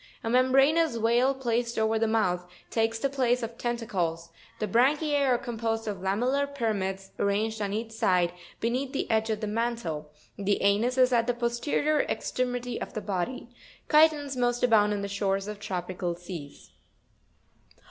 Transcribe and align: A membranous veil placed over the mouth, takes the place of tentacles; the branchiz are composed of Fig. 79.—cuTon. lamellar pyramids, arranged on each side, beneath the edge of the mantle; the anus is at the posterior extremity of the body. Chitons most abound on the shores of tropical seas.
A 0.23 0.31
membranous 0.31 0.95
veil 0.95 1.35
placed 1.35 1.77
over 1.77 1.99
the 1.99 2.07
mouth, 2.07 2.47
takes 2.71 2.97
the 2.97 3.07
place 3.07 3.43
of 3.43 3.55
tentacles; 3.59 4.31
the 4.57 4.67
branchiz 4.67 5.27
are 5.29 5.37
composed 5.37 5.87
of 5.87 5.97
Fig. 5.97 6.05
79.—cuTon. 6.05 6.49
lamellar 6.49 6.55
pyramids, 6.55 7.11
arranged 7.19 7.61
on 7.61 7.71
each 7.71 7.91
side, 7.91 8.31
beneath 8.59 8.93
the 8.93 9.11
edge 9.11 9.29
of 9.29 9.41
the 9.41 9.45
mantle; 9.45 10.09
the 10.37 10.59
anus 10.63 10.97
is 10.97 11.13
at 11.13 11.27
the 11.27 11.35
posterior 11.35 11.99
extremity 12.01 12.81
of 12.81 12.93
the 12.95 13.01
body. 13.01 13.47
Chitons 13.91 14.35
most 14.35 14.63
abound 14.63 14.91
on 14.91 15.03
the 15.03 15.07
shores 15.07 15.47
of 15.47 15.59
tropical 15.59 16.15
seas. 16.15 16.71